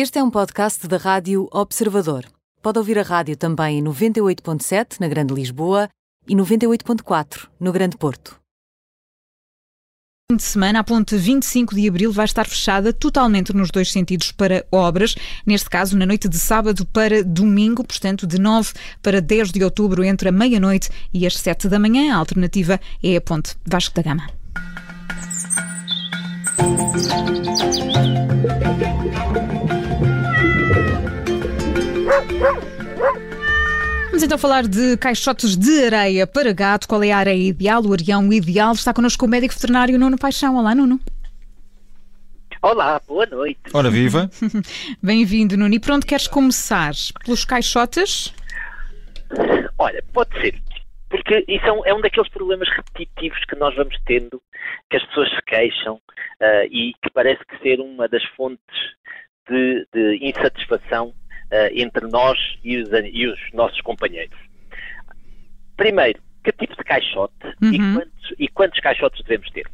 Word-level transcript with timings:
Este 0.00 0.20
é 0.20 0.22
um 0.22 0.30
podcast 0.30 0.86
da 0.86 0.96
Rádio 0.96 1.48
Observador. 1.50 2.24
Pode 2.62 2.78
ouvir 2.78 3.00
a 3.00 3.02
rádio 3.02 3.36
também 3.36 3.80
em 3.80 3.82
98.7 3.82 5.00
na 5.00 5.08
Grande 5.08 5.34
Lisboa 5.34 5.88
e 6.24 6.36
98.4 6.36 7.48
no 7.58 7.72
Grande 7.72 7.96
Porto. 7.96 8.38
fim 10.30 10.36
de 10.36 10.44
semana, 10.44 10.78
a 10.78 10.84
ponte 10.84 11.16
25 11.16 11.74
de 11.74 11.88
abril 11.88 12.12
vai 12.12 12.26
estar 12.26 12.46
fechada 12.46 12.92
totalmente 12.92 13.52
nos 13.52 13.72
dois 13.72 13.90
sentidos 13.90 14.30
para 14.30 14.64
obras, 14.70 15.16
neste 15.44 15.68
caso 15.68 15.98
na 15.98 16.06
noite 16.06 16.28
de 16.28 16.38
sábado 16.38 16.86
para 16.86 17.24
domingo, 17.24 17.82
portanto 17.82 18.24
de 18.24 18.38
9 18.38 18.74
para 19.02 19.20
10 19.20 19.50
de 19.50 19.64
outubro 19.64 20.04
entre 20.04 20.28
a 20.28 20.32
meia-noite 20.32 20.90
e 21.12 21.26
as 21.26 21.36
7 21.36 21.68
da 21.68 21.76
manhã. 21.76 22.14
A 22.14 22.18
alternativa 22.18 22.80
é 23.02 23.16
a 23.16 23.20
ponte 23.20 23.56
Vasco 23.66 23.96
da 23.96 24.02
Gama. 24.02 24.30
Vamos 34.06 34.22
então 34.24 34.38
falar 34.38 34.66
de 34.66 34.96
caixotes 34.96 35.56
de 35.56 35.84
areia 35.84 36.26
para 36.26 36.52
gato. 36.52 36.88
Qual 36.88 37.00
é 37.02 37.12
a 37.12 37.18
areia 37.18 37.48
ideal, 37.48 37.80
o 37.84 37.92
areão 37.92 38.32
ideal? 38.32 38.72
Está 38.72 38.92
connosco 38.92 39.24
o 39.24 39.28
médico 39.28 39.54
veterinário 39.54 39.96
Nuno 39.98 40.18
Paixão. 40.18 40.56
Olá, 40.56 40.74
Nuno. 40.74 40.98
Olá, 42.60 43.00
boa 43.06 43.24
noite. 43.26 43.60
Ora 43.72 43.88
viva. 43.88 44.28
Bem-vindo, 45.00 45.56
Nuno. 45.56 45.72
E 45.72 45.78
por 45.78 45.92
onde 45.92 46.06
queres 46.06 46.26
começar? 46.26 46.90
Pelos 47.24 47.44
caixotes? 47.44 48.34
Olha, 49.78 50.02
pode 50.12 50.30
ser, 50.40 50.60
porque 51.08 51.44
isso 51.46 51.64
é 51.66 51.72
um, 51.72 51.86
é 51.86 51.94
um 51.94 52.00
daqueles 52.00 52.28
problemas 52.30 52.68
repetitivos 52.68 53.38
que 53.44 53.54
nós 53.54 53.76
vamos 53.76 53.96
tendo, 54.04 54.42
que 54.90 54.96
as 54.96 55.04
pessoas 55.04 55.30
se 55.30 55.42
queixam 55.46 56.00
ah, 56.40 56.64
e 56.64 56.94
que 57.00 57.10
parece 57.14 57.44
que 57.44 57.58
ser 57.58 57.78
uma 57.78 58.08
das 58.08 58.24
fontes 58.36 58.58
de, 59.48 59.86
de 59.94 60.18
insatisfação 60.20 61.14
entre 61.72 62.06
nós 62.08 62.38
e 62.62 62.76
os, 62.78 62.88
e 63.12 63.26
os 63.26 63.38
nossos 63.52 63.80
companheiros. 63.80 64.38
Primeiro, 65.76 66.20
que 66.44 66.52
tipo 66.52 66.76
de 66.76 66.84
caixote 66.84 67.34
e, 67.62 67.80
Uhum. 67.80 67.94
quantos, 67.94 68.34
e 68.38 68.48
quantos 68.48 68.80
caixotes 68.80 69.22
devemos 69.24 69.50
ter? 69.50 69.66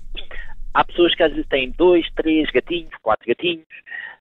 Há 0.72 0.84
pessoas 0.84 1.14
que 1.14 1.22
às 1.22 1.30
vezes 1.30 1.46
têm 1.48 1.70
dois, 1.70 2.06
três 2.14 2.50
gatinhos, 2.50 2.92
quatro 3.02 3.26
gatinhos 3.26 3.66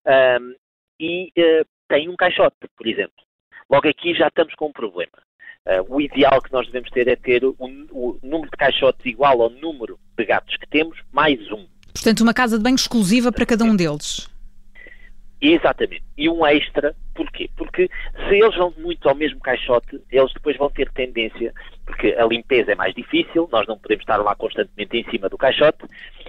ahm, 0.06 0.54
e 1.00 1.32
eh, 1.36 1.64
têm 1.88 2.10
um 2.10 2.16
caixote, 2.16 2.56
por 2.78 2.86
exemplo. 2.88 3.16
Logo 3.70 3.88
aqui 3.88 4.14
já 4.14 4.28
estamos 4.28 4.54
com 4.56 4.68
um 4.68 4.72
problema. 4.72 5.12
Ah, 5.66 5.82
o 5.88 6.00
ideal 6.02 6.42
que 6.42 6.52
nós 6.52 6.66
devemos 6.68 6.90
ter 6.92 7.08
é 7.08 7.16
ter 7.16 7.44
o, 7.44 7.56
o 7.60 8.20
número 8.22 8.52
de 8.52 8.58
caixotes 8.58 9.06
igual 9.06 9.42
ao 9.42 9.50
número 9.50 9.98
de 10.18 10.26
gatos 10.26 10.56
que 10.58 10.68
temos, 10.68 11.00
mais 11.12 11.40
um. 11.52 11.66
Portanto, 11.94 12.22
uma 12.22 12.34
casa 12.34 12.58
de 12.58 12.64
banho 12.64 12.76
exclusiva 12.76 13.32
para 13.32 13.46
cada 13.46 13.64
um 13.64 13.76
deles. 13.76 14.30
Exatamente. 15.42 16.04
E 16.18 16.30
um 16.30 16.46
extra, 16.46 16.96
porquê? 17.14 17.50
Porque 17.56 17.90
se 18.28 18.36
eles 18.36 18.56
vão 18.56 18.74
muito 18.78 19.08
ao 19.08 19.16
mesmo 19.16 19.40
caixote, 19.40 20.02
eles 20.12 20.34
depois 20.34 20.58
vão 20.58 20.70
ter 20.70 20.90
tendência, 20.92 21.54
porque 21.86 22.16
a 22.18 22.26
limpeza 22.26 22.72
é 22.72 22.76
mais 22.76 22.94
difícil, 22.94 23.48
nós 23.52 23.68
não 23.68 23.78
podemos 23.78 24.04
estar 24.04 24.18
lá 24.18 24.36
constantemente 24.36 24.98
em 24.98 25.10
cima 25.10 25.30
do 25.30 25.38
caixote, 25.38 25.86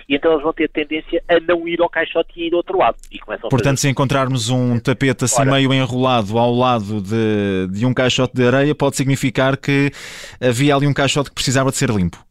e 0.08 0.16
então 0.16 0.32
eles 0.32 0.42
vão 0.42 0.52
ter 0.52 0.68
tendência 0.68 1.22
a 1.28 1.40
não 1.40 1.66
ir 1.66 1.80
ao 1.80 1.88
caixote 1.88 2.32
e 2.36 2.48
ir 2.48 2.52
ao 2.52 2.58
outro 2.58 2.78
lado. 2.78 2.96
E 3.10 3.18
começam 3.18 3.48
a 3.48 3.50
Portanto, 3.50 3.78
se 3.78 3.88
encontrarmos 3.88 4.50
um 4.50 4.78
tapete 4.78 5.24
assim 5.24 5.42
Ora. 5.42 5.52
meio 5.52 5.72
enrolado 5.72 6.38
ao 6.38 6.52
lado 6.52 7.00
de, 7.00 7.68
de 7.72 7.86
um 7.86 7.94
caixote 7.94 8.34
de 8.34 8.46
areia, 8.46 8.74
pode 8.74 8.96
significar 8.96 9.56
que 9.56 9.90
havia 10.40 10.74
ali 10.74 10.86
um 10.86 10.94
caixote 10.94 11.30
que 11.30 11.34
precisava 11.34 11.70
de 11.70 11.76
ser 11.76 11.90
limpo. 11.90 12.24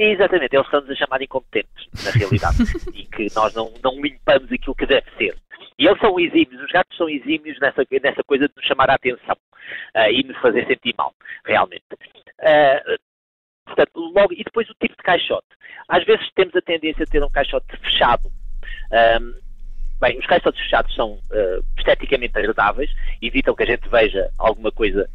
Exatamente, 0.00 0.54
eles 0.54 0.64
estão-nos 0.64 0.90
a 0.90 0.94
chamar 0.94 1.20
incompetentes, 1.20 1.88
na 2.04 2.12
realidade, 2.12 2.58
e 2.94 3.04
que 3.04 3.26
nós 3.34 3.52
não, 3.52 3.72
não 3.82 4.00
limpamos 4.00 4.50
aquilo 4.52 4.74
que 4.76 4.86
deve 4.86 5.06
ser. 5.18 5.36
E 5.78 5.86
eles 5.86 6.00
são 6.00 6.18
exímios, 6.18 6.60
os 6.60 6.72
gatos 6.72 6.96
são 6.96 7.08
exímios 7.08 7.58
nessa, 7.60 7.86
nessa 8.02 8.24
coisa 8.24 8.48
de 8.48 8.54
nos 8.56 8.66
chamar 8.66 8.90
a 8.90 8.94
atenção 8.94 9.36
ah, 9.94 10.10
e 10.10 10.24
nos 10.24 10.36
fazer 10.38 10.66
sentir 10.66 10.92
mal, 10.98 11.14
realmente. 11.44 11.84
Ah, 12.40 12.82
portanto, 13.64 14.00
logo, 14.12 14.32
e 14.32 14.42
depois 14.42 14.68
o 14.68 14.74
tipo 14.74 14.96
de 14.96 15.02
caixote. 15.04 15.46
Às 15.88 16.04
vezes 16.04 16.28
temos 16.34 16.54
a 16.56 16.60
tendência 16.60 17.04
a 17.04 17.06
ter 17.06 17.22
um 17.22 17.30
caixote 17.30 17.76
fechado. 17.76 18.28
Ahm, 18.90 19.34
bem, 20.00 20.18
os 20.18 20.26
caixotes 20.26 20.60
fechados 20.62 20.92
são 20.96 21.20
ah, 21.30 21.60
esteticamente 21.78 22.36
agradáveis, 22.36 22.90
evitam 23.22 23.54
que 23.54 23.62
a 23.62 23.66
gente 23.66 23.88
veja 23.88 24.28
alguma 24.36 24.72
coisa 24.72 25.08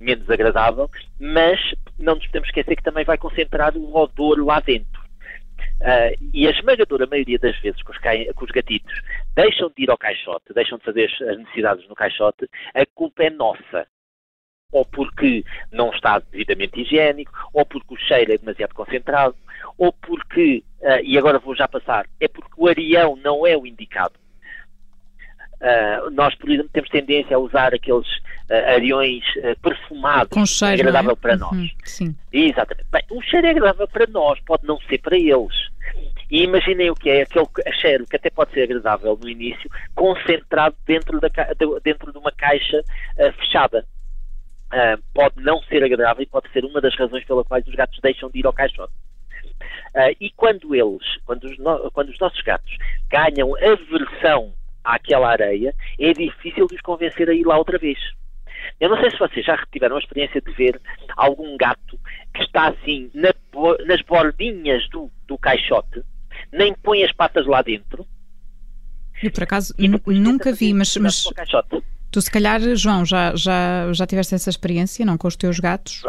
menos 0.00 0.30
agradável, 0.30 0.90
mas 1.20 1.60
não 1.98 2.14
nos 2.14 2.26
podemos 2.26 2.48
esquecer 2.48 2.74
que 2.74 2.82
também 2.82 3.04
vai 3.04 3.18
concentrar 3.18 3.76
o 3.76 3.94
odor 3.94 4.42
lá 4.42 4.60
dentro. 4.60 4.95
Ah, 5.82 6.10
e 6.32 6.46
a 6.46 6.50
esmagadora 6.50 7.06
maioria 7.06 7.38
das 7.38 7.58
vezes 7.60 7.82
que 7.82 7.90
os, 7.90 7.98
que 7.98 8.44
os 8.44 8.50
gatitos 8.50 9.02
deixam 9.34 9.70
de 9.76 9.84
ir 9.84 9.90
ao 9.90 9.98
caixote, 9.98 10.54
deixam 10.54 10.78
de 10.78 10.84
fazer 10.84 11.04
as 11.04 11.38
necessidades 11.38 11.88
no 11.88 11.94
caixote, 11.94 12.48
a 12.74 12.84
culpa 12.86 13.24
é 13.24 13.30
nossa. 13.30 13.86
Ou 14.72 14.84
porque 14.84 15.44
não 15.70 15.90
está 15.90 16.18
devidamente 16.18 16.80
higiênico, 16.80 17.32
ou 17.52 17.64
porque 17.64 17.94
o 17.94 17.98
cheiro 17.98 18.32
é 18.32 18.38
demasiado 18.38 18.74
concentrado, 18.74 19.36
ou 19.78 19.92
porque, 19.92 20.64
ah, 20.82 21.00
e 21.02 21.16
agora 21.16 21.38
vou 21.38 21.54
já 21.54 21.68
passar, 21.68 22.06
é 22.20 22.26
porque 22.26 22.52
o 22.56 22.68
areão 22.68 23.16
não 23.16 23.46
é 23.46 23.56
o 23.56 23.66
indicado. 23.66 24.14
Ah, 25.60 26.08
nós, 26.10 26.34
por 26.34 26.50
exemplo, 26.50 26.70
temos 26.72 26.90
tendência 26.90 27.36
a 27.36 27.40
usar 27.40 27.74
aqueles 27.74 28.06
ah, 28.50 28.72
areões 28.74 29.24
ah, 29.44 29.54
perfumados, 29.62 30.30
Com 30.30 30.46
cheiro. 30.46 30.72
é? 30.76 30.80
agradável 30.80 31.16
para 31.16 31.36
nós. 31.36 31.52
Uhum, 31.52 31.68
Sim. 31.84 32.16
Exatamente. 32.32 32.86
Bem, 32.90 33.02
o 33.10 33.22
cheiro 33.22 33.46
é 33.46 33.50
agradável 33.50 33.88
para 33.88 34.06
nós, 34.06 34.38
pode 34.46 34.66
não 34.66 34.78
ser 34.82 34.98
para 34.98 35.16
eles. 35.16 35.66
E 36.30 36.42
imaginem 36.42 36.90
o 36.90 36.94
que 36.94 37.08
é 37.08 37.22
aquele 37.22 37.46
cheiro 37.80 38.04
que 38.06 38.16
até 38.16 38.28
pode 38.30 38.50
ser 38.52 38.62
agradável 38.64 39.16
no 39.20 39.28
início, 39.28 39.70
concentrado 39.94 40.74
dentro, 40.84 41.20
da, 41.20 41.28
dentro 41.84 42.10
de 42.12 42.18
uma 42.18 42.32
caixa 42.32 42.82
ah, 43.18 43.32
fechada. 43.32 43.86
Ah, 44.72 44.98
pode 45.14 45.40
não 45.42 45.62
ser 45.62 45.84
agradável 45.84 46.22
e 46.24 46.26
pode 46.26 46.50
ser 46.52 46.64
uma 46.64 46.80
das 46.80 46.96
razões 46.96 47.24
pelas 47.24 47.46
quais 47.46 47.64
os 47.68 47.74
gatos 47.74 48.00
deixam 48.02 48.28
de 48.28 48.40
ir 48.40 48.46
ao 48.46 48.52
caixote. 48.52 48.92
Ah, 49.94 50.10
e 50.20 50.30
quando 50.36 50.74
eles, 50.74 51.06
quando 51.24 51.44
os, 51.44 51.56
no- 51.58 51.90
quando 51.92 52.08
os 52.08 52.18
nossos 52.18 52.40
gatos 52.42 52.76
ganham 53.08 53.54
aversão 53.56 54.52
àquela 54.82 55.30
areia, 55.30 55.72
é 55.98 56.12
difícil 56.12 56.66
de 56.66 56.74
os 56.74 56.80
convencer 56.80 57.30
a 57.30 57.34
ir 57.34 57.44
lá 57.46 57.56
outra 57.56 57.78
vez. 57.78 57.98
Eu 58.80 58.90
não 58.90 59.00
sei 59.00 59.10
se 59.10 59.18
vocês 59.18 59.44
já 59.44 59.56
tiveram 59.72 59.96
a 59.96 59.98
experiência 59.98 60.40
de 60.40 60.52
ver 60.52 60.80
algum 61.16 61.56
gato 61.56 61.98
que 62.34 62.42
está 62.42 62.68
assim 62.68 63.10
na 63.14 63.32
nas 63.86 64.02
bordinhas 64.02 64.86
do, 64.90 65.10
do 65.26 65.38
caixote, 65.38 66.02
nem 66.52 66.74
põe 66.74 67.02
as 67.02 67.12
patas 67.12 67.46
lá 67.46 67.62
dentro. 67.62 68.06
Eu, 69.22 69.30
por 69.30 69.44
acaso, 69.44 69.74
e 69.78 69.88
nunca 69.88 70.52
vi, 70.52 70.74
mas, 70.74 70.94
mas 70.98 71.24
tu, 72.10 72.20
se 72.20 72.30
calhar, 72.30 72.60
João, 72.76 73.04
já, 73.04 73.34
já, 73.34 73.90
já 73.92 74.06
tiveste 74.06 74.34
essa 74.34 74.50
experiência, 74.50 75.06
não? 75.06 75.16
Com 75.16 75.26
os 75.26 75.36
teus 75.36 75.58
gatos? 75.58 76.02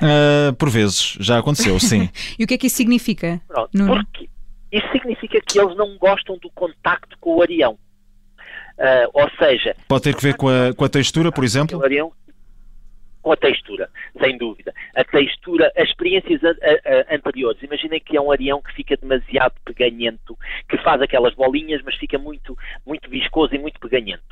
Ah, 0.00 0.54
por 0.58 0.70
vezes, 0.70 1.16
já 1.20 1.38
aconteceu, 1.38 1.78
sim. 1.78 2.08
E 2.38 2.44
o 2.44 2.46
que 2.46 2.54
é 2.54 2.58
que 2.58 2.66
isso 2.66 2.76
significa? 2.76 3.40
Pronto, 3.46 3.70
porque 3.72 4.30
isso 4.72 4.86
significa 4.92 5.38
que 5.46 5.60
eles 5.60 5.76
não 5.76 5.96
gostam 5.98 6.38
do 6.38 6.50
contacto 6.50 7.16
com 7.20 7.36
o 7.36 7.42
areão. 7.42 7.78
Ah, 8.78 9.08
ou 9.12 9.28
seja, 9.38 9.74
Pode 9.88 10.02
ter 10.04 10.14
que 10.14 10.22
ver 10.22 10.36
com 10.36 10.48
a, 10.48 10.74
com 10.74 10.84
a 10.84 10.88
textura, 10.88 11.32
por 11.32 11.44
exemplo. 11.44 11.78
com 13.22 13.32
a 13.32 13.36
textura, 13.36 13.88
sem 14.20 14.38
dúvida. 14.38 14.72
A 14.94 15.02
textura, 15.02 15.72
as 15.76 15.88
experiências 15.88 16.40
a- 16.44 16.50
a- 16.50 17.14
anteriores, 17.16 17.60
imaginem 17.62 17.98
que 17.98 18.16
é 18.16 18.20
um 18.20 18.30
areão 18.30 18.62
que 18.62 18.72
fica 18.72 18.96
demasiado 18.96 19.54
peganhento, 19.64 20.38
que 20.68 20.76
faz 20.78 21.02
aquelas 21.02 21.34
bolinhas, 21.34 21.82
mas 21.84 21.96
fica 21.96 22.18
muito, 22.18 22.56
muito 22.86 23.10
viscoso 23.10 23.52
e 23.54 23.58
muito 23.58 23.80
peganhento. 23.80 24.22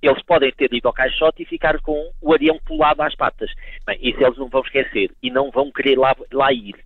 Eles 0.00 0.22
podem 0.22 0.52
ter 0.52 0.72
ido 0.72 0.86
ao 0.86 0.94
caixote 0.94 1.42
e 1.42 1.46
ficar 1.46 1.80
com 1.80 2.12
o 2.22 2.32
areão 2.32 2.60
colado 2.68 3.00
às 3.00 3.16
patas. 3.16 3.50
Bem, 3.84 3.98
isso 4.00 4.22
eles 4.22 4.38
não 4.38 4.48
vão 4.48 4.60
esquecer 4.62 5.10
e 5.20 5.28
não 5.30 5.50
vão 5.50 5.72
querer 5.72 5.98
lá, 5.98 6.14
lá 6.32 6.52
ir. 6.52 6.76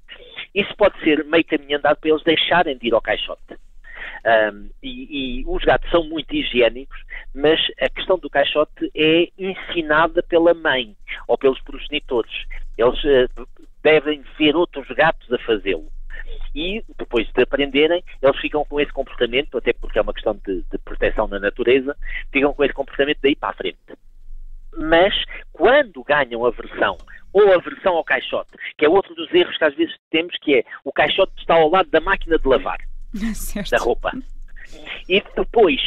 Isso 0.54 0.74
pode 0.78 0.98
ser 1.00 1.22
meio 1.26 1.44
caminho 1.44 1.76
andado 1.76 1.98
para 1.98 2.08
eles 2.08 2.22
deixarem 2.22 2.78
de 2.78 2.86
ir 2.86 2.94
ao 2.94 3.02
caixote. 3.02 3.58
Ahm, 4.24 4.68
e, 4.80 5.40
e 5.40 5.44
os 5.46 5.64
gatos 5.64 5.90
são 5.90 6.04
muito 6.04 6.34
higiênicos, 6.34 6.98
mas 7.34 7.60
a 7.80 7.88
questão 7.88 8.18
do 8.18 8.30
caixote 8.30 8.90
é 8.94 9.28
ensinada 9.36 10.22
pela 10.22 10.54
mãe 10.54 10.96
ou 11.26 11.36
pelos 11.36 11.60
progenitores. 11.62 12.32
Eles 12.78 13.04
eh, 13.04 13.26
devem 13.82 14.22
ver 14.38 14.54
outros 14.54 14.86
gatos 14.88 15.30
a 15.32 15.38
fazê-lo. 15.38 15.90
E 16.54 16.84
depois 16.98 17.26
de 17.32 17.42
aprenderem, 17.42 18.04
eles 18.22 18.40
ficam 18.40 18.64
com 18.64 18.80
esse 18.80 18.92
comportamento, 18.92 19.58
até 19.58 19.72
porque 19.72 19.98
é 19.98 20.02
uma 20.02 20.14
questão 20.14 20.38
de, 20.46 20.62
de 20.70 20.78
proteção 20.78 21.26
na 21.26 21.40
natureza, 21.40 21.96
ficam 22.30 22.54
com 22.54 22.62
esse 22.62 22.74
comportamento 22.74 23.18
daí 23.22 23.34
para 23.34 23.50
a 23.50 23.54
frente. 23.54 23.78
Mas 24.76 25.14
quando 25.52 26.04
ganham 26.04 26.46
aversão 26.46 26.96
ou 27.32 27.52
aversão 27.52 27.96
ao 27.96 28.04
caixote, 28.04 28.50
que 28.78 28.84
é 28.84 28.88
outro 28.88 29.14
dos 29.14 29.32
erros 29.32 29.56
que 29.56 29.64
às 29.64 29.74
vezes 29.74 29.94
temos, 30.10 30.36
que 30.38 30.56
é 30.56 30.64
o 30.84 30.92
caixote 30.92 31.32
está 31.38 31.54
ao 31.54 31.70
lado 31.70 31.90
da 31.90 32.00
máquina 32.00 32.38
de 32.38 32.46
lavar 32.46 32.78
certo. 33.34 33.70
da 33.70 33.78
roupa. 33.78 34.12
E 35.08 35.22
depois, 35.36 35.80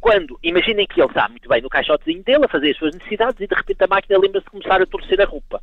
quando, 0.00 0.38
imaginem 0.42 0.86
que 0.86 1.00
ele 1.00 1.08
está 1.08 1.28
muito 1.28 1.48
bem 1.48 1.62
no 1.62 1.68
caixotezinho 1.68 2.22
dele 2.22 2.44
a 2.44 2.48
fazer 2.48 2.70
as 2.70 2.76
suas 2.76 2.94
necessidades 2.94 3.40
e 3.40 3.46
de 3.46 3.54
repente 3.54 3.82
a 3.82 3.86
máquina 3.86 4.18
lembra-se 4.18 4.44
de 4.44 4.50
começar 4.50 4.80
a 4.80 4.86
torcer 4.86 5.20
a 5.20 5.24
roupa. 5.24 5.60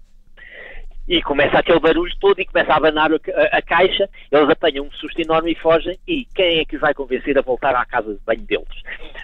e 1.07 1.21
começa 1.21 1.57
aquele 1.57 1.79
barulho 1.79 2.13
todo 2.19 2.39
e 2.39 2.45
começa 2.45 2.73
a 2.73 2.75
abanar 2.75 3.09
a, 3.13 3.57
a, 3.57 3.61
caixa, 3.61 4.09
eles 4.29 4.49
apanham 4.49 4.85
um 4.85 4.91
susto 4.91 5.21
enorme 5.21 5.53
e 5.53 5.55
fogem, 5.55 5.97
e 6.05 6.25
quem 6.35 6.59
é 6.59 6.65
que 6.65 6.75
os 6.75 6.81
vai 6.81 6.93
convencer 6.93 7.37
a 7.37 7.41
voltar 7.41 7.73
à 7.73 7.85
casa 7.85 8.13
de 8.13 8.19
banho 8.25 8.41
deles? 8.41 8.67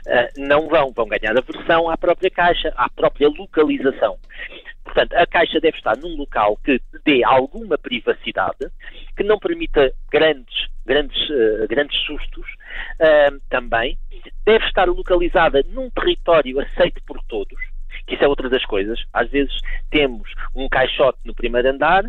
Uh, 0.07 0.47
não 0.47 0.69
vão, 0.69 0.93
vão 0.93 1.07
ganhar 1.07 1.37
aversão 1.37 1.89
à 1.89 1.97
própria 1.97 2.29
caixa, 2.29 2.73
à 2.77 2.89
própria 2.89 3.27
localização. 3.27 4.17
Portanto, 4.93 5.13
a 5.13 5.25
caixa 5.25 5.59
deve 5.59 5.75
estar 5.75 5.97
num 5.97 6.15
local 6.15 6.55
que 6.63 6.79
dê 7.03 7.23
alguma 7.23 7.79
privacidade, 7.79 8.69
que 9.17 9.23
não 9.23 9.39
permita 9.39 9.91
grandes, 10.11 10.67
grandes, 10.85 11.17
uh, 11.29 11.67
grandes 11.67 11.99
sustos 12.05 12.45
uh, 13.01 13.41
também. 13.49 13.97
Deve 14.45 14.63
estar 14.67 14.87
localizada 14.87 15.63
num 15.67 15.89
território 15.89 16.59
aceito 16.59 17.01
por 17.07 17.19
todos, 17.23 17.59
que 18.05 18.13
isso 18.13 18.23
é 18.23 18.27
outra 18.27 18.47
das 18.47 18.63
coisas. 18.65 19.03
Às 19.11 19.31
vezes 19.31 19.59
temos 19.89 20.29
um 20.55 20.69
caixote 20.69 21.17
no 21.25 21.33
primeiro 21.33 21.69
andar 21.69 22.03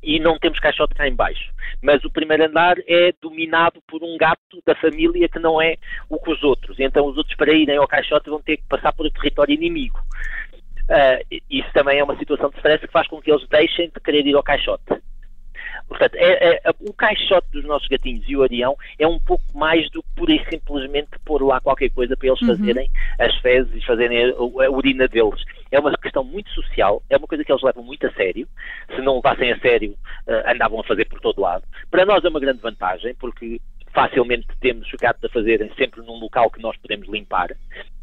e 0.00 0.20
não 0.20 0.38
temos 0.38 0.60
caixote 0.60 0.94
cá 0.94 1.08
em 1.08 1.14
baixo. 1.16 1.52
Mas 1.82 2.04
o 2.04 2.10
primeiro 2.10 2.44
andar 2.44 2.76
é 2.86 3.12
dominado 3.20 3.82
por 3.88 4.04
um 4.04 4.16
gato 4.16 4.62
da 4.64 4.74
família 4.76 5.28
que 5.28 5.40
não 5.40 5.60
é 5.60 5.76
o 6.08 6.18
que 6.20 6.30
os 6.30 6.42
outros. 6.44 6.78
Então 6.78 7.06
os 7.06 7.16
outros 7.16 7.36
para 7.36 7.52
irem 7.52 7.76
ao 7.76 7.88
caixote 7.88 8.30
vão 8.30 8.40
ter 8.40 8.58
que 8.58 8.68
passar 8.68 8.92
por 8.92 9.06
um 9.06 9.10
território 9.10 9.52
inimigo. 9.52 9.98
Uh, 10.88 11.40
isso 11.50 11.68
também 11.72 11.98
é 11.98 12.04
uma 12.04 12.16
situação 12.16 12.48
de 12.50 12.56
stress 12.56 12.86
que 12.86 12.92
faz 12.92 13.06
com 13.08 13.20
que 13.20 13.30
eles 13.30 13.46
deixem 13.48 13.86
de 13.88 14.00
querer 14.00 14.26
ir 14.26 14.34
ao 14.34 14.42
caixote. 14.42 14.84
Portanto, 15.88 16.16
é, 16.16 16.56
é, 16.56 16.70
o 16.80 16.92
caixote 16.92 17.48
dos 17.50 17.64
nossos 17.64 17.88
gatinhos 17.88 18.24
e 18.28 18.36
o 18.36 18.42
arião 18.42 18.76
é 18.98 19.06
um 19.06 19.18
pouco 19.18 19.44
mais 19.54 19.90
do 19.90 20.02
que 20.02 20.08
pura 20.16 20.34
e 20.34 20.44
simplesmente 20.50 21.10
pôr 21.24 21.42
lá 21.42 21.60
qualquer 21.60 21.88
coisa 21.90 22.14
para 22.14 22.28
eles 22.28 22.40
uhum. 22.42 22.48
fazerem 22.48 22.90
as 23.18 23.34
fezes 23.38 23.74
e 23.74 23.86
fazerem 23.86 24.24
a, 24.24 24.28
a, 24.36 24.70
urina 24.70 25.08
deles. 25.08 25.42
É 25.70 25.80
uma 25.80 25.96
questão 25.96 26.22
muito 26.22 26.50
social, 26.50 27.02
é 27.08 27.16
uma 27.16 27.26
coisa 27.26 27.42
que 27.42 27.50
eles 27.50 27.62
levam 27.62 27.82
muito 27.82 28.06
a 28.06 28.12
sério. 28.12 28.46
Se 28.94 29.00
não 29.00 29.16
levassem 29.16 29.50
a 29.50 29.58
sério, 29.60 29.92
uh, 30.26 30.50
andavam 30.50 30.80
a 30.80 30.84
fazer 30.84 31.06
por 31.06 31.20
todo 31.20 31.40
lado. 31.40 31.64
Para 31.90 32.04
nós 32.04 32.22
é 32.22 32.28
uma 32.28 32.40
grande 32.40 32.60
vantagem, 32.60 33.14
porque 33.14 33.58
facilmente 33.92 34.46
temos 34.60 34.86
os 34.92 35.00
gatos 35.00 35.24
a 35.24 35.28
fazerem 35.32 35.72
sempre 35.76 36.02
num 36.02 36.18
local 36.18 36.50
que 36.50 36.60
nós 36.60 36.76
podemos 36.76 37.08
limpar, 37.08 37.48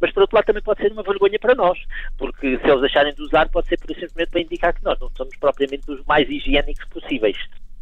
mas 0.05 0.13
por 0.13 0.21
outro 0.21 0.35
lado 0.35 0.45
também 0.45 0.61
pode 0.61 0.81
ser 0.81 0.91
uma 0.91 1.01
vergonha 1.01 1.39
para 1.39 1.55
nós, 1.55 1.79
porque 2.15 2.59
se 2.59 2.67
eles 2.67 2.81
deixarem 2.81 3.13
de 3.15 3.23
usar 3.23 3.49
pode 3.49 3.67
ser 3.67 3.77
por 3.79 3.87
simplesmente 3.87 4.29
para 4.29 4.41
indicar 4.41 4.73
que 4.73 4.83
nós 4.83 4.99
não 4.99 5.09
somos 5.17 5.35
propriamente 5.37 5.89
os 5.89 6.05
mais 6.05 6.29
higiênicos 6.29 6.85
possíveis. 6.89 7.37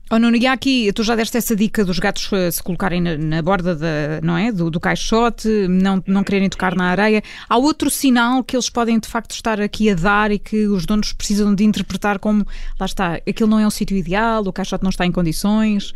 Oh, 0.09 0.17
Nuno, 0.19 0.37
e 0.37 0.47
aqui, 0.47 0.91
tu 0.93 1.03
já 1.03 1.15
deste 1.15 1.37
essa 1.37 1.55
dica 1.55 1.83
dos 1.83 1.99
gatos 1.99 2.31
eh, 2.31 2.51
se 2.51 2.63
colocarem 2.63 3.01
na, 3.01 3.17
na 3.17 3.41
borda 3.41 3.75
da, 3.75 4.21
não 4.21 4.37
é? 4.37 4.51
do, 4.51 4.69
do 4.69 4.79
caixote, 4.79 5.47
não, 5.67 6.01
não 6.05 6.23
quererem 6.23 6.49
tocar 6.49 6.75
na 6.75 6.91
areia. 6.91 7.21
Há 7.49 7.57
outro 7.57 7.89
sinal 7.89 8.43
que 8.43 8.55
eles 8.55 8.69
podem 8.69 8.99
de 8.99 9.07
facto 9.07 9.31
estar 9.31 9.59
aqui 9.59 9.89
a 9.89 9.95
dar 9.95 10.31
e 10.31 10.39
que 10.39 10.67
os 10.67 10.85
donos 10.85 11.11
precisam 11.11 11.53
de 11.53 11.63
interpretar 11.63 12.19
como, 12.19 12.45
lá 12.79 12.85
está, 12.85 13.15
aquilo 13.15 13.49
não 13.49 13.59
é 13.59 13.67
um 13.67 13.71
sítio 13.71 13.97
ideal, 13.97 14.43
o 14.43 14.53
caixote 14.53 14.83
não 14.83 14.91
está 14.91 15.05
em 15.05 15.11
condições? 15.11 15.93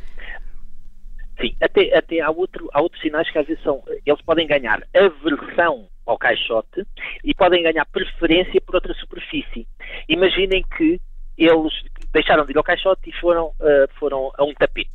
Sim, 1.39 1.55
até, 1.61 1.95
até 1.95 2.19
há, 2.19 2.31
outro, 2.31 2.69
há 2.73 2.81
outros 2.81 3.01
sinais 3.01 3.29
que 3.31 3.37
às 3.37 3.45
vezes 3.45 3.61
são, 3.61 3.83
eles 4.05 4.21
podem 4.23 4.47
ganhar 4.47 4.81
aversão 4.95 5.87
ao 6.07 6.17
caixote 6.17 6.85
e 7.23 7.33
podem 7.35 7.61
ganhar 7.61 7.85
preferência 7.85 8.59
por 8.61 8.75
outra 8.75 8.93
superfície. 8.95 9.67
Imaginem 10.07 10.63
que 10.75 10.99
eles 11.37 11.73
deixaram 12.11 12.45
de 12.45 12.51
ir 12.51 12.57
ao 12.57 12.63
caixote 12.63 13.09
e 13.09 13.13
foram, 13.13 13.47
uh, 13.47 13.87
foram 13.99 14.31
a 14.37 14.43
um 14.43 14.53
tapete. 14.53 14.89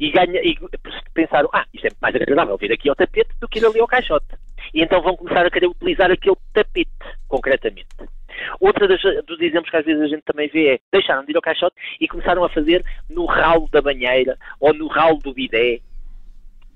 E, 0.00 0.10
ganha, 0.10 0.40
e 0.42 0.58
pensaram, 1.14 1.48
ah, 1.52 1.64
isto 1.72 1.86
é 1.86 1.90
mais 2.00 2.16
agradável 2.16 2.56
vir 2.56 2.72
aqui 2.72 2.88
ao 2.88 2.96
tapete 2.96 3.30
do 3.40 3.48
que 3.48 3.60
ir 3.60 3.66
ali 3.66 3.78
ao 3.78 3.86
caixote. 3.86 4.26
E 4.74 4.82
então 4.82 5.00
vão 5.00 5.16
começar 5.16 5.46
a 5.46 5.50
querer 5.50 5.68
utilizar 5.68 6.10
aquele 6.10 6.36
tapete, 6.52 6.90
concretamente. 7.28 7.86
Outra 8.58 8.88
das, 8.88 9.00
dos 9.26 9.40
exemplos 9.40 9.70
que 9.70 9.76
às 9.76 9.84
vezes 9.84 10.02
a 10.02 10.08
gente 10.08 10.22
também 10.22 10.48
vê 10.48 10.74
é 10.74 10.80
deixaram 10.90 11.24
de 11.24 11.30
ir 11.30 11.36
ao 11.36 11.42
caixote 11.42 11.76
e 12.00 12.08
começaram 12.08 12.42
a 12.42 12.48
fazer 12.48 12.84
no 13.08 13.26
ralo 13.26 13.68
da 13.70 13.80
banheira 13.80 14.36
ou 14.58 14.74
no 14.74 14.88
ralo 14.88 15.18
do 15.18 15.32
bidé. 15.32 15.80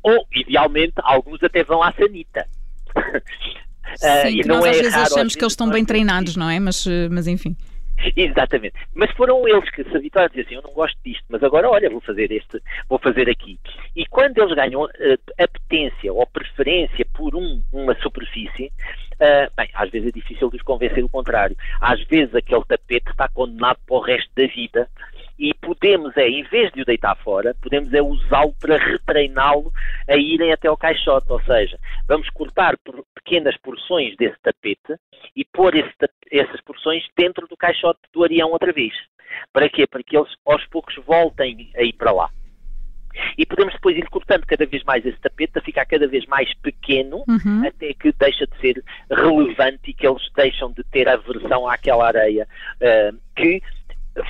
Ou, 0.02 0.24
idealmente, 0.32 0.94
alguns 0.98 1.42
até 1.42 1.64
vão 1.64 1.82
à 1.82 1.92
sanita. 1.92 2.46
Sim, 3.96 4.42
uh, 4.42 4.46
nós 4.46 4.64
é 4.64 4.70
às 4.70 4.76
vezes 4.78 4.94
achamos 4.94 5.34
que 5.34 5.42
eles 5.42 5.52
estão 5.52 5.70
bem 5.70 5.84
treinados, 5.84 6.36
não 6.36 6.48
é? 6.48 6.58
Mas, 6.60 6.86
eh, 6.86 7.08
mas 7.10 7.26
enfim. 7.26 7.56
Exatamente. 8.14 8.74
Mas 8.94 9.10
foram 9.12 9.46
eles 9.48 9.68
que 9.70 9.82
se 9.82 9.96
habituaram 9.96 10.26
a 10.26 10.28
dizer 10.28 10.42
assim, 10.42 10.54
eu 10.54 10.62
não 10.62 10.72
gosto 10.72 10.98
disto, 11.04 11.24
mas 11.28 11.42
agora 11.42 11.68
olha, 11.68 11.90
vou 11.90 12.00
fazer 12.00 12.30
este, 12.30 12.62
vou 12.88 12.98
fazer 12.98 13.28
aqui. 13.28 13.58
E 13.94 14.04
quando 14.06 14.38
eles 14.38 14.54
ganham 14.54 14.84
uh, 14.84 14.88
apetência 15.38 16.12
ou 16.12 16.26
preferência 16.26 17.06
por 17.14 17.34
um, 17.34 17.62
uma 17.72 17.94
superfície, 18.02 18.70
uh, 19.14 19.50
bem, 19.56 19.68
às 19.74 19.90
vezes 19.90 20.08
é 20.08 20.12
difícil 20.12 20.50
de 20.50 20.56
os 20.56 20.62
convencer 20.62 21.02
o 21.02 21.08
contrário. 21.08 21.56
Às 21.80 22.02
vezes 22.04 22.34
aquele 22.34 22.64
tapete 22.64 23.10
está 23.10 23.28
condenado 23.28 23.78
para 23.86 23.96
o 23.96 24.00
resto 24.00 24.30
da 24.36 24.46
vida 24.46 24.88
e 25.38 25.52
podemos 25.54 26.16
é, 26.16 26.28
em 26.28 26.42
vez 26.44 26.72
de 26.72 26.82
o 26.82 26.84
deitar 26.84 27.16
fora, 27.16 27.54
podemos 27.60 27.92
é 27.92 28.00
usá-lo 28.00 28.54
para 28.60 28.78
retreiná-lo 28.78 29.72
a 30.08 30.16
irem 30.16 30.52
até 30.52 30.68
ao 30.68 30.76
caixote, 30.76 31.30
ou 31.30 31.40
seja, 31.42 31.78
vamos 32.08 32.28
cortar 32.30 32.76
por 32.78 33.04
pequenas 33.14 33.56
porções 33.58 34.16
desse 34.16 34.38
tapete 34.42 34.96
e 35.34 35.44
pôr 35.44 35.74
esse, 35.74 35.92
essas 36.30 36.60
porções 36.62 37.04
dentro 37.16 37.46
do 37.46 37.56
caixote 37.56 38.00
do 38.12 38.24
arião 38.24 38.50
outra 38.50 38.72
vez. 38.72 38.94
Para 39.52 39.68
quê? 39.68 39.86
Para 39.86 40.02
que 40.02 40.16
eles 40.16 40.32
aos 40.46 40.64
poucos 40.66 40.94
voltem 41.04 41.70
a 41.76 41.82
ir 41.82 41.92
para 41.92 42.12
lá. 42.12 42.30
E 43.36 43.46
podemos 43.46 43.74
depois 43.74 43.96
ir 43.96 44.06
cortando 44.08 44.44
cada 44.46 44.66
vez 44.66 44.82
mais 44.84 45.04
esse 45.04 45.18
tapete 45.18 45.58
a 45.58 45.62
ficar 45.62 45.86
cada 45.86 46.06
vez 46.06 46.26
mais 46.26 46.52
pequeno 46.54 47.24
uhum. 47.26 47.66
até 47.66 47.94
que 47.94 48.12
deixa 48.12 48.46
de 48.46 48.58
ser 48.60 48.84
relevante 49.10 49.90
e 49.90 49.94
que 49.94 50.06
eles 50.06 50.22
deixam 50.34 50.70
de 50.72 50.84
ter 50.84 51.08
aversão 51.08 51.68
àquela 51.68 52.06
areia 52.06 52.46
uh, 52.76 53.18
que 53.34 53.62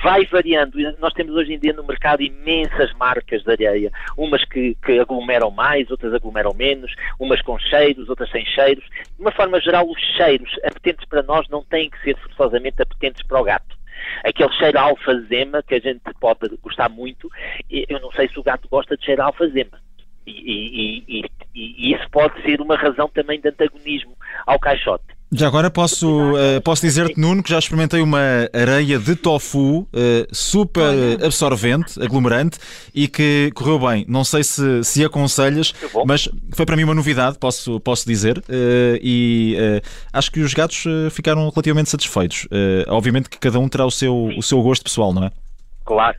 vai 0.03 0.25
variando. 0.25 0.77
Nós 0.99 1.13
temos 1.13 1.35
hoje 1.35 1.53
em 1.53 1.59
dia 1.59 1.73
no 1.73 1.83
mercado 1.83 2.21
imensas 2.21 2.93
marcas 2.93 3.43
de 3.43 3.51
areia, 3.51 3.91
umas 4.17 4.43
que, 4.45 4.75
que, 4.83 4.99
aglomeram 4.99 5.49
mais, 5.51 5.89
outras 5.89 6.13
aglomeram 6.13 6.53
menos, 6.53 6.93
umas 7.19 7.41
com 7.41 7.57
cheiros, 7.57 8.09
outras 8.09 8.29
sem 8.29 8.45
cheiros. 8.45 8.83
De 8.85 9.21
uma 9.21 9.31
forma 9.31 9.59
geral, 9.61 9.89
os 9.89 9.99
cheiros 10.15 10.51
apetentes 10.63 11.05
para 11.05 11.23
nós 11.23 11.47
não 11.49 11.63
têm 11.63 11.89
que 11.89 12.01
ser 12.01 12.17
forçosamente 12.17 12.81
apetentes 12.81 13.25
para 13.25 13.39
o 13.39 13.43
gato. 13.43 13.77
Aquele 14.23 14.51
cheiro 14.53 14.79
alfazema, 14.79 15.63
que 15.63 15.75
a 15.75 15.79
gente 15.79 16.01
pode 16.19 16.55
gostar 16.61 16.89
muito, 16.89 17.29
eu 17.69 17.99
não 17.99 18.11
sei 18.11 18.27
se 18.29 18.39
o 18.39 18.43
gato 18.43 18.67
gosta 18.69 18.95
de 18.95 19.05
cheiro 19.05 19.23
alfazema. 19.23 19.79
E, 20.25 21.03
e, 21.07 21.21
e, 21.21 21.31
e 21.55 21.93
isso 21.93 22.09
pode 22.11 22.41
ser 22.41 22.59
uma 22.61 22.75
razão 22.75 23.07
também 23.07 23.39
de 23.39 23.49
antagonismo 23.49 24.15
ao 24.45 24.59
caixote. 24.59 25.16
Já 25.31 25.47
agora 25.47 25.69
posso, 25.69 26.07
uh, 26.07 26.61
posso 26.63 26.81
dizer-te, 26.81 27.19
Nuno, 27.19 27.43
que 27.43 27.49
já 27.49 27.59
experimentei 27.59 28.01
uma 28.01 28.19
areia 28.53 28.97
de 28.97 29.13
tofu 29.13 29.79
uh, 29.79 29.87
super 30.31 31.21
absorvente, 31.21 32.01
aglomerante 32.01 32.57
e 32.95 33.09
que 33.09 33.51
correu 33.53 33.77
bem. 33.77 34.05
Não 34.07 34.23
sei 34.23 34.41
se, 34.41 34.83
se 34.85 35.03
aconselhas, 35.03 35.73
mas 36.05 36.29
foi 36.53 36.65
para 36.65 36.77
mim 36.77 36.83
uma 36.83 36.95
novidade, 36.95 37.37
posso, 37.37 37.77
posso 37.81 38.07
dizer. 38.07 38.37
Uh, 38.37 38.97
e 39.01 39.57
acho 40.13 40.31
que 40.31 40.39
os 40.39 40.53
gatos 40.53 40.85
ficaram 41.11 41.49
relativamente 41.49 41.89
satisfeitos. 41.89 42.47
obviamente 42.87 43.29
que 43.29 43.37
cada 43.37 43.59
um 43.59 43.67
terá 43.67 43.85
o 43.85 43.91
seu, 43.91 44.29
o 44.37 44.41
seu 44.41 44.61
gosto 44.61 44.83
pessoal, 44.83 45.13
não 45.13 45.25
é? 45.25 45.31
Claro, 45.83 46.17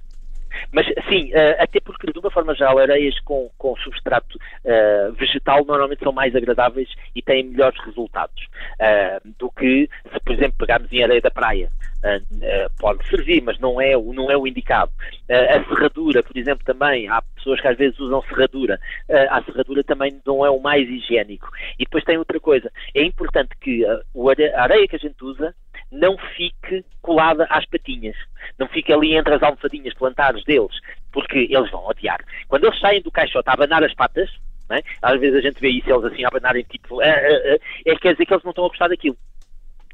mas 0.72 0.86
sim, 1.08 1.30
uh, 1.32 1.62
até 1.62 1.80
porque 1.80 2.10
de 2.12 2.18
uma 2.18 2.30
forma 2.30 2.54
geral 2.54 2.78
areias 2.78 3.18
com, 3.20 3.50
com 3.58 3.76
substrato 3.76 4.36
uh, 4.36 5.12
vegetal 5.12 5.64
normalmente 5.64 6.02
são 6.02 6.12
mais 6.12 6.34
agradáveis 6.34 6.88
e 7.14 7.22
têm 7.22 7.44
melhores 7.44 7.78
resultados 7.84 8.46
uh, 8.74 9.34
do 9.38 9.50
que 9.50 9.88
se, 10.12 10.20
por 10.20 10.34
exemplo, 10.34 10.58
pegarmos 10.58 10.92
em 10.92 11.02
areia 11.02 11.20
da 11.20 11.30
praia. 11.30 11.68
pode 12.78 13.06
servir, 13.08 13.42
mas 13.42 13.58
não 13.58 13.80
é, 13.80 13.92
não 13.96 14.30
é 14.30 14.36
o 14.36 14.46
indicado. 14.46 14.92
a 15.28 15.64
serradura, 15.68 16.22
por 16.22 16.36
exemplo, 16.36 16.64
também, 16.64 17.08
há 17.08 17.20
pessoas 17.34 17.60
que 17.60 17.68
às 17.68 17.76
vezes 17.76 17.98
usam 17.98 18.22
serradura. 18.22 18.78
a 19.30 19.42
serradura 19.42 19.82
também 19.82 20.20
não 20.24 20.44
é 20.44 20.50
o 20.50 20.60
mais 20.60 20.88
higiênico. 20.88 21.48
E 21.78 21.84
depois 21.84 22.04
tem 22.04 22.16
outra 22.16 22.38
coisa, 22.38 22.70
é 22.94 23.02
importante 23.02 23.50
que 23.60 23.84
a 23.84 24.62
areia 24.62 24.86
que 24.86 24.96
a 24.96 24.98
gente 24.98 25.22
usa 25.24 25.54
não 25.90 26.16
fique 26.36 26.84
colada 27.08 27.46
às 27.48 27.64
patinhas, 27.64 28.14
não 28.58 28.68
fique 28.68 28.92
ali 28.92 29.16
entre 29.16 29.34
as 29.34 29.42
almofadinhas 29.42 29.94
plantares 29.94 30.44
deles, 30.44 30.76
porque 31.10 31.48
eles 31.50 31.70
vão 31.70 31.86
odiar. 31.86 32.18
Quando 32.48 32.66
eles 32.66 32.78
saem 32.78 33.00
do 33.00 33.10
caixote 33.10 33.48
a 33.48 33.54
abanar 33.54 33.82
as 33.82 33.94
patas, 33.94 34.30
é? 34.70 34.82
às 35.00 35.18
vezes 35.18 35.38
a 35.38 35.40
gente 35.40 35.58
vê 35.58 35.70
isso, 35.70 35.90
eles 35.90 36.04
assim 36.04 36.22
a 36.22 36.28
abanarem 36.28 36.62
tipo, 36.64 37.00
é, 37.00 37.08
é, 37.08 37.54
é, 37.54 37.58
é 37.86 37.96
quer 37.96 38.12
dizer 38.12 38.26
que 38.26 38.34
eles 38.34 38.44
não 38.44 38.50
estão 38.50 38.66
a 38.66 38.68
gostar 38.68 38.88
daquilo 38.88 39.16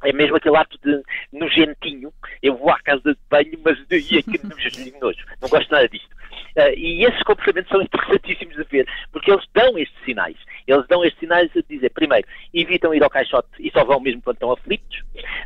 é 0.03 0.13
mesmo 0.13 0.37
aquele 0.37 0.57
ato 0.57 0.79
de 0.85 1.03
nojentinho. 1.33 2.13
Eu 2.43 2.57
vou 2.57 2.71
à 2.71 2.79
casa 2.81 3.15
de 3.15 3.19
banho, 3.31 3.59
mas 3.65 3.79
e 3.91 4.19
aquele 4.19 4.99
nojo. 5.01 5.25
Não 5.41 5.49
gosto 5.49 5.71
nada 5.71 5.89
disto. 5.89 6.13
Uh, 6.57 6.77
e 6.77 7.05
esses 7.05 7.23
comportamentos 7.23 7.71
são 7.71 7.83
interessantíssimos 7.83 8.55
de 8.55 8.65
ver, 8.65 8.87
porque 9.11 9.31
eles 9.31 9.45
dão 9.55 9.79
estes 9.79 10.05
sinais. 10.05 10.37
Eles 10.67 10.87
dão 10.87 11.05
estes 11.05 11.21
sinais 11.21 11.51
a 11.57 11.61
dizer, 11.69 11.91
primeiro, 11.91 12.27
evitam 12.53 12.95
ir 12.95 13.03
ao 13.03 13.11
caixote 13.11 13.49
e 13.59 13.71
só 13.71 13.85
vão 13.85 14.01
mesmo 14.01 14.23
quando 14.23 14.37
estão 14.37 14.53
aflitos. 14.53 15.03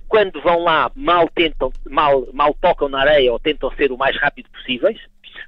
Quando 0.09 0.41
vão 0.41 0.63
lá, 0.63 0.91
mal 0.95 1.29
tentam, 1.29 1.73
mal, 1.89 2.27
mal 2.33 2.55
tocam 2.55 2.89
na 2.89 3.01
areia 3.01 3.33
ou 3.33 3.39
tentam 3.39 3.71
ser 3.73 3.91
o 3.93 3.99
mais 3.99 4.17
rápido 4.17 4.49
possíveis 4.51 4.99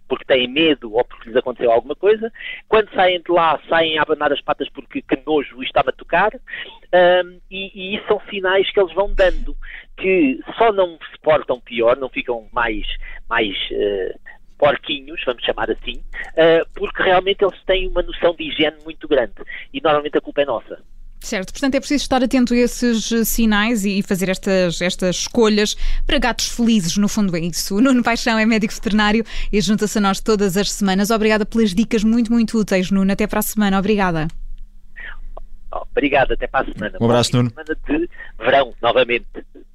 porque 0.09 0.25
têm 0.25 0.49
medo 0.49 0.93
ou 0.93 1.05
porque 1.05 1.29
lhes 1.29 1.37
aconteceu 1.37 1.71
alguma 1.71 1.95
coisa. 1.95 2.33
Quando 2.69 2.93
saem 2.95 3.21
de 3.21 3.31
lá, 3.31 3.61
saem 3.69 3.99
a 3.99 4.03
abanar 4.03 4.33
as 4.33 4.41
patas 4.41 4.69
porque 4.69 5.03
que 5.03 5.23
nojo 5.27 5.63
está-me 5.63 5.91
a 5.91 5.93
tocar. 5.93 6.33
Um, 6.35 7.41
e, 7.51 7.71
e 7.75 7.97
isso 7.97 8.07
são 8.07 8.21
sinais 8.29 8.71
que 8.73 8.81
eles 8.81 8.95
vão 8.95 9.15
dando. 9.15 9.57
que 9.97 10.41
só 10.57 10.73
não 10.73 10.99
se 11.11 11.19
portam 11.23 11.61
pior, 11.61 11.97
não 11.97 12.09
ficam 12.09 12.49
mais, 12.53 12.87
mais 13.29 13.55
uh, 13.71 14.19
porquinhos, 14.61 15.19
vamos 15.25 15.43
chamar 15.43 15.71
assim, 15.71 15.97
uh, 15.97 16.69
porque 16.75 17.03
realmente 17.03 17.43
eles 17.43 17.59
têm 17.65 17.89
uma 17.89 18.03
noção 18.03 18.35
de 18.35 18.45
higiene 18.45 18.77
muito 18.85 19.09
grande 19.09 19.33
e 19.73 19.81
normalmente 19.81 20.19
a 20.19 20.21
culpa 20.21 20.43
é 20.43 20.45
nossa. 20.45 20.79
Certo, 21.23 21.53
portanto 21.53 21.75
é 21.75 21.81
preciso 21.81 22.03
estar 22.03 22.23
atento 22.23 22.55
a 22.55 22.57
esses 22.57 23.13
eh, 23.13 23.25
sinais 23.25 23.85
e 23.85 24.03
fazer 24.03 24.31
estas, 24.31 24.81
estas 24.81 25.17
escolhas 25.17 25.77
para 26.07 26.19
gatos 26.19 26.49
felizes, 26.49 26.97
no 26.97 27.09
fundo 27.09 27.37
é 27.37 27.41
isso. 27.41 27.77
O 27.81 27.81
Nuno 27.81 28.03
Paixão 28.03 28.39
é 28.39 28.47
médico 28.47 28.73
veterinário 28.73 29.23
e 29.53 29.61
junta-se 29.61 29.99
a 29.99 30.01
nós 30.01 30.21
todas 30.21 30.57
as 30.57 30.73
semanas. 30.73 31.11
Obrigada 31.11 31.45
pelas 31.45 31.75
dicas 31.75 32.03
muito, 32.05 32.33
muito 32.33 32.59
úteis, 32.59 32.91
Nuno. 32.91 33.13
Até 33.13 33.27
para 33.27 33.41
a 33.41 33.43
semana. 33.43 33.79
Obrigada. 33.79 34.29
Obrigado, 35.71 36.33
até 36.33 36.47
para 36.47 36.69
a 36.69 36.73
semana. 36.73 36.99
Um 36.99 37.05
abraço, 37.05 37.37
Nuno. 37.37 37.51
Semana 37.51 37.79
de 37.87 38.09
verão, 38.39 38.75
novamente. 38.81 39.27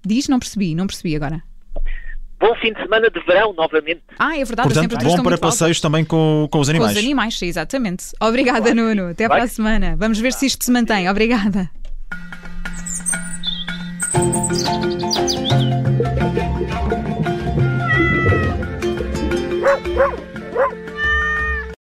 Diz, 0.03 0.27
não 0.27 0.39
percebi, 0.39 0.73
não 0.73 0.87
percebi 0.87 1.15
agora. 1.15 1.43
Bom 2.39 2.53
fim 2.55 2.73
de 2.73 2.81
semana 2.81 3.09
de 3.09 3.19
verão, 3.21 3.53
novamente. 3.53 4.01
Ah, 4.19 4.37
é 4.37 4.43
verdade. 4.43 4.73
Portanto, 4.73 4.97
bom 5.03 5.23
para 5.23 5.37
passeios 5.37 5.79
também 5.79 6.03
com, 6.03 6.47
com 6.51 6.59
os 6.59 6.69
animais. 6.69 6.93
Com 6.93 6.99
os 6.99 7.03
animais, 7.03 7.41
exatamente. 7.41 8.05
Obrigada, 8.19 8.61
claro. 8.61 8.75
Nuno. 8.75 9.09
Até 9.11 9.27
Vai. 9.27 9.37
para 9.37 9.45
a 9.45 9.47
semana. 9.47 9.95
Vamos 9.97 10.19
ver 10.19 10.33
se 10.33 10.45
isto 10.45 10.65
se 10.65 10.71
mantém. 10.71 11.09
Obrigada. 11.09 11.69